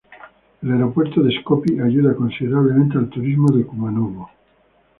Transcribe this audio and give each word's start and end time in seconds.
El 0.63 0.71
aeropuerto 0.71 1.21
de 1.21 1.31
Skopie 1.39 1.79
ayuda 1.79 2.15
considerablemente 2.15 2.97
al 2.97 3.07
turismo 3.07 3.55
de 3.55 3.63
Kumanovo. 3.67 4.31